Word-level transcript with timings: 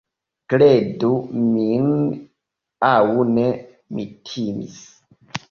Kredu 0.53 1.09
min 1.41 1.85
aŭ 2.89 2.97
ne, 3.35 3.45
mi 3.95 4.09
timis... 4.33 4.83